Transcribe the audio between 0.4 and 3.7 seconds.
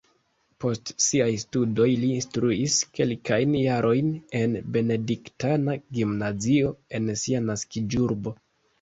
Post siaj studoj li instruis kelkajn